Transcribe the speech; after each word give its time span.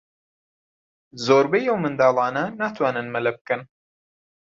زۆربەی 1.25 1.69
ئەو 1.69 1.77
منداڵانە 1.83 2.43
ناتوانن 2.59 3.07
مەلە 3.13 3.31
بکەن. 3.37 3.61